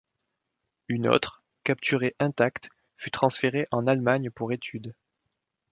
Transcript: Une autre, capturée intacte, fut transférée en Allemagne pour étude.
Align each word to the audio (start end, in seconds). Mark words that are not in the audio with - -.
Une 0.87 1.07
autre, 1.07 1.43
capturée 1.63 2.15
intacte, 2.17 2.69
fut 2.97 3.11
transférée 3.11 3.65
en 3.69 3.85
Allemagne 3.85 4.31
pour 4.31 4.51
étude. 4.51 4.95